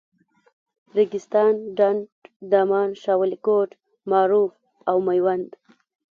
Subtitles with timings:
[0.95, 2.03] ریګستان، ډنډ،
[2.51, 3.69] دامان، شاولیکوټ،
[4.09, 4.53] معروف
[4.89, 5.49] او میوند.